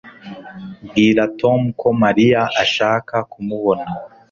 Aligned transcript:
Bwira 0.87 1.23
Tom 1.39 1.59
ko 1.79 1.87
Mariya 2.01 2.41
ashaka 2.63 3.15
kumubona 3.31 3.85